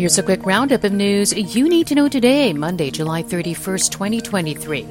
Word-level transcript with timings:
Here's 0.00 0.16
a 0.16 0.22
quick 0.22 0.46
roundup 0.46 0.82
of 0.84 0.92
news 0.94 1.34
you 1.34 1.68
need 1.68 1.86
to 1.88 1.94
know 1.94 2.08
today, 2.08 2.54
Monday, 2.54 2.90
July 2.90 3.22
31st, 3.22 3.90
2023. 3.90 4.86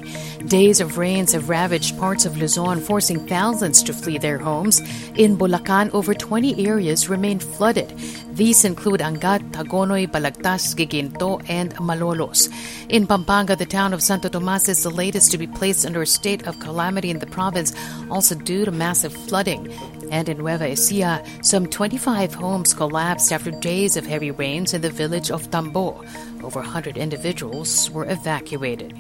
Days 0.46 0.80
of 0.80 1.00
rains 1.00 1.32
have 1.32 1.50
ravaged 1.50 1.98
parts 1.98 2.28
of 2.28 2.38
Luzon, 2.38 2.80
forcing 2.80 3.26
thousands 3.26 3.82
to 3.82 3.92
flee 3.92 4.20
their 4.20 4.38
homes. 4.38 4.80
In 5.18 5.36
Bulacan, 5.36 5.90
over 5.96 6.14
20 6.14 6.64
areas 6.64 7.10
remain 7.10 7.40
flooded. 7.40 7.90
These 8.34 8.64
include 8.64 9.00
Angat, 9.00 9.42
Hagonoy, 9.54 10.12
Balagtas, 10.12 10.76
Guiguinto, 10.76 11.44
and 11.50 11.74
Malolos. 11.78 12.48
In 12.90 13.08
Pampanga, 13.08 13.56
the 13.56 13.66
town 13.66 13.96
of 13.96 14.04
Santo 14.04 14.30
Tomas 14.30 14.70
is 14.70 14.84
the 14.84 14.92
latest 14.92 15.32
to 15.32 15.40
be 15.40 15.48
placed 15.48 15.88
under 15.88 16.04
a 16.04 16.06
state 16.06 16.46
of 16.46 16.60
calamity 16.60 17.10
in 17.10 17.18
the 17.18 17.26
province, 17.26 17.74
also 18.12 18.36
due 18.36 18.64
to 18.64 18.72
massive 18.72 19.12
flooding. 19.12 19.74
And 20.12 20.28
in 20.30 20.38
Nueva 20.38 20.70
Ecija, 20.70 21.46
some 21.46 21.68
25 21.68 22.34
homes 22.34 22.74
collapsed 22.74 23.32
after 23.32 23.52
days 23.52 23.98
of 23.98 24.06
heavy 24.06 24.32
rains 24.32 24.74
in 24.74 24.82
the 24.82 24.90
village 24.90 25.32
of 25.32 25.50
Tambo. 25.52 26.04
Over 26.44 26.62
100 26.62 26.98
individuals 26.98 27.92
were 27.92 28.10
evacuated. 28.10 28.94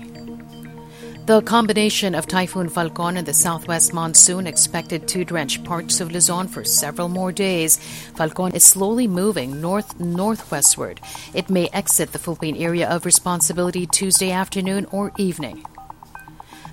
The 1.29 1.43
combination 1.43 2.15
of 2.15 2.25
Typhoon 2.25 2.69
Falcon 2.69 3.15
and 3.15 3.27
the 3.27 3.35
southwest 3.35 3.93
monsoon 3.93 4.47
expected 4.47 5.07
to 5.09 5.23
drench 5.23 5.63
parts 5.63 6.01
of 6.01 6.11
Luzon 6.11 6.47
for 6.47 6.63
several 6.63 7.07
more 7.07 7.31
days. 7.31 7.77
Falcon 8.15 8.53
is 8.53 8.63
slowly 8.63 9.07
moving 9.07 9.61
north 9.61 9.99
northwestward. 9.99 10.99
It 11.35 11.51
may 11.51 11.69
exit 11.71 12.13
the 12.13 12.17
Philippine 12.17 12.55
area 12.55 12.89
of 12.89 13.05
responsibility 13.05 13.85
Tuesday 13.85 14.31
afternoon 14.31 14.87
or 14.91 15.11
evening. 15.19 15.63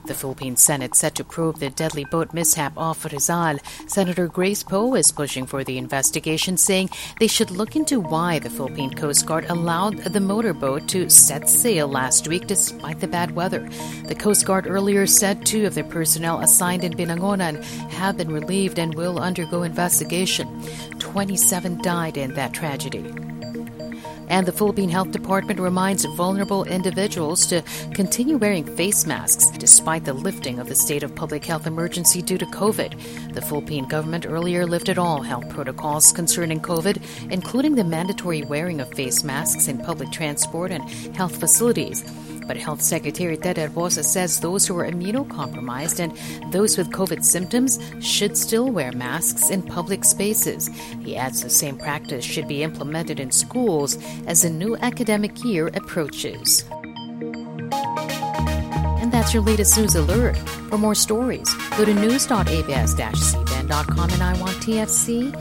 The 0.07 0.15
Philippine 0.15 0.57
Senate 0.57 0.95
set 0.95 1.17
to 1.17 1.25
probe 1.25 1.59
the 1.59 1.71
deadly 1.71 2.05
boat 2.05 2.33
mishap 2.33 2.73
off 2.77 3.05
Rizal. 3.05 3.59
Senator 3.89 4.29
Grace 4.29 4.63
Poe 4.63 4.95
is 4.95 5.11
pushing 5.11 5.47
for 5.47 5.65
the 5.65 5.79
investigation, 5.79 6.57
saying 6.57 6.91
they 7.19 7.27
should 7.27 7.51
look 7.51 7.75
into 7.75 7.99
why 7.99 8.39
the 8.39 8.49
Philippine 8.49 8.95
Coast 8.95 9.27
Guard 9.27 9.47
allowed 9.49 9.99
the 9.99 10.21
motorboat 10.21 10.87
to 10.89 11.11
set 11.11 11.49
sail 11.49 11.89
last 11.89 12.29
week 12.29 12.47
despite 12.47 13.01
the 13.01 13.09
bad 13.09 13.33
weather. 13.33 13.69
The 14.05 14.15
Coast 14.15 14.47
Guard 14.47 14.69
earlier 14.69 15.09
said 15.09 15.45
two 15.45 15.67
of 15.67 15.75
their 15.75 15.83
personnel 15.83 16.39
assigned 16.41 16.85
in 16.85 16.93
Binangonan 16.93 17.63
have 17.91 18.17
been 18.17 18.31
relieved 18.31 18.79
and 18.79 18.95
will 18.95 19.19
undergo 19.19 19.65
investigation. 19.65 20.63
27 21.01 21.83
died 21.83 22.17
in 22.17 22.35
that 22.35 22.53
tragedy. 22.55 23.36
And 24.29 24.47
the 24.47 24.53
Philippine 24.53 24.89
Health 24.89 25.13
Department 25.13 25.61
reminds 25.61 26.05
vulnerable 26.05 26.65
individuals 26.65 27.47
to 27.47 27.63
continue 27.95 28.37
wearing 28.37 28.65
face 28.77 29.07
masks 29.07 29.51
despite 29.59 30.05
the 30.05 30.13
lifting 30.13 30.59
of 30.59 30.69
the 30.69 30.75
state 30.75 31.03
of 31.03 31.15
public 31.15 31.45
health 31.45 31.67
emergency 31.67 32.23
due 32.23 32.39
to 32.39 32.47
COVID. 32.47 33.35
The 33.35 33.43
Philippine 33.43 33.87
government 33.87 34.27
earlier 34.27 34.67
lifted 34.67 34.99
all 34.99 35.23
health 35.23 35.49
protocols 35.49 36.13
concerning 36.13 36.61
COVID, 36.61 37.31
including 37.31 37.75
the 37.75 37.85
mandatory 37.85 38.43
wearing 38.43 38.81
of 38.81 38.93
face 38.95 39.23
masks 39.23 39.69
in 39.69 39.79
public 39.79 40.11
transport 40.11 40.73
and 40.73 40.89
health 41.17 41.39
facilities. 41.39 42.05
But 42.47 42.57
Health 42.57 42.81
Secretary 42.83 43.37
Ted 43.37 43.57
Herbosa 43.57 44.05
says 44.05 44.41
those 44.41 44.67
who 44.67 44.79
are 44.79 44.89
immunocompromised 44.89 46.01
and 46.01 46.17
those 46.53 46.79
with 46.79 46.91
COVID 46.91 47.25
symptoms 47.25 47.79
should 48.01 48.37
still 48.37 48.71
wear 48.71 48.93
masks 48.93 49.51
in 49.51 49.63
public 49.63 50.05
spaces. 50.05 50.69
He 51.03 51.17
adds 51.17 51.43
the 51.43 51.51
same 51.51 51.79
practice 51.79 52.25
should 52.25 52.49
be 52.49 52.63
implemented 52.63 53.21
in 53.21 53.31
schools 53.31 53.99
as 54.27 54.43
the 54.43 54.51
new 54.51 54.77
academic 54.77 55.45
year 55.45 55.69
approaches. 55.75 56.65
And 59.01 59.13
that's 59.13 59.33
your 59.33 59.43
latest 59.43 59.79
news 59.79 59.95
alert. 59.95 60.37
For 60.69 60.79
more 60.79 60.95
stories, 60.95 61.53
go 61.77 61.85
to 61.85 61.95
news.abs-cbn.com 61.95 64.11
and 64.11 64.37
iwanttfc.tv. 64.37 65.33